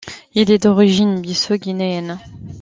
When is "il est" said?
0.33-0.57